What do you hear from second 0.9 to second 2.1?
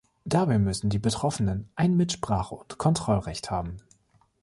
Betroffenen ein